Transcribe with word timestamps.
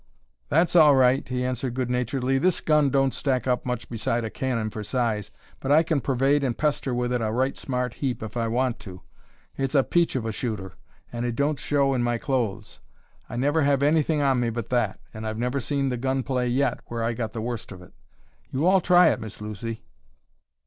"That's 0.49 0.75
all 0.75 0.95
right," 0.95 1.29
he 1.29 1.45
answered 1.45 1.75
good 1.75 1.91
naturedly. 1.91 2.39
"This 2.39 2.59
gun 2.59 2.89
don't 2.89 3.13
stack 3.13 3.45
up 3.45 3.67
much 3.67 3.87
beside 3.87 4.25
a 4.25 4.31
cannon 4.31 4.71
for 4.71 4.81
size, 4.83 5.29
but 5.59 5.71
I 5.71 5.83
can 5.83 6.01
pervade 6.01 6.43
and 6.43 6.57
pester 6.57 6.91
with 6.91 7.13
it 7.13 7.21
a 7.21 7.31
right 7.31 7.55
smart 7.55 7.93
heap 7.93 8.23
if 8.23 8.35
I 8.35 8.47
want 8.47 8.79
to. 8.79 9.01
It's 9.55 9.75
a 9.75 9.83
peach 9.83 10.15
of 10.15 10.25
a 10.25 10.31
shooter, 10.31 10.73
and 11.13 11.23
it 11.23 11.35
don't 11.35 11.59
show 11.59 11.93
in 11.93 12.01
my 12.01 12.17
clothes. 12.17 12.79
I 13.29 13.35
never 13.35 13.61
have 13.61 13.83
anything 13.83 14.23
on 14.23 14.39
me 14.39 14.49
but 14.49 14.69
that, 14.69 14.99
and 15.13 15.27
I've 15.27 15.37
never 15.37 15.59
seen 15.59 15.89
the 15.89 15.97
gun 15.97 16.23
play 16.23 16.47
yet 16.47 16.79
where 16.87 17.03
I 17.03 17.13
got 17.13 17.33
the 17.33 17.39
worst 17.41 17.71
of 17.71 17.83
it. 17.83 17.93
You 18.51 18.65
all 18.65 18.81
try 18.81 19.09
it, 19.09 19.19
Miss 19.21 19.39
Lucy." 19.39 19.83